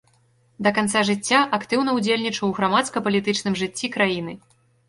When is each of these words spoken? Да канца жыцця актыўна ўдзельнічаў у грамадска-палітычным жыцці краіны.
Да 0.67 0.71
канца 0.77 1.03
жыцця 1.09 1.41
актыўна 1.59 1.95
ўдзельнічаў 1.97 2.45
у 2.49 2.57
грамадска-палітычным 2.61 3.53
жыцці 3.63 3.95
краіны. 3.99 4.33